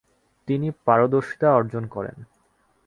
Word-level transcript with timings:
তিনি 0.47 0.67
পারদর্শিতা 0.85 1.47
অর্জন 1.53 1.83
করেন। 1.87 2.17